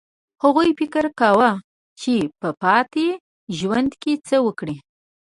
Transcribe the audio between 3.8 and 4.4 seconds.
کې څه